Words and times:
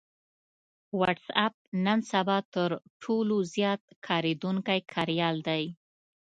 وټس 0.99 1.27
اېپ 1.39 1.55
نن 1.85 1.99
سبا 2.11 2.37
تر 2.53 2.69
ټولو 3.03 3.35
زيات 3.53 3.81
کارېدونکی 4.07 4.79
کاريال 4.93 5.35
دی 5.47 5.63